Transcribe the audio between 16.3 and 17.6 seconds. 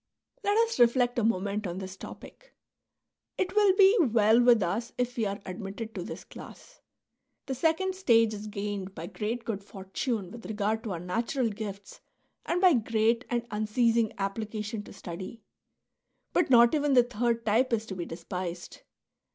But not even the third